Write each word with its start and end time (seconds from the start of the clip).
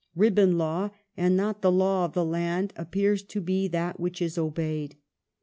Ribbon 0.15 0.57
law 0.57 0.89
and 1.15 1.37
not 1.37 1.61
the 1.61 1.71
law 1.71 2.05
of 2.05 2.13
the 2.13 2.25
land 2.25 2.73
appeal's 2.75 3.21
to 3.21 3.39
be 3.39 3.67
that 3.67 3.99
which 3.99 4.19
is 4.19 4.35
obeyed. 4.35 4.97